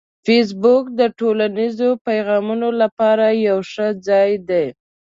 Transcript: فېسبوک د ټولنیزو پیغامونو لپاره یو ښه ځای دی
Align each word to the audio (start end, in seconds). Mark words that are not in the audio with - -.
فېسبوک 0.25 0.85
د 0.99 1.01
ټولنیزو 1.19 1.89
پیغامونو 2.07 2.67
لپاره 2.81 3.25
یو 3.47 3.57
ښه 3.71 3.87
ځای 4.07 4.31
دی 4.49 4.65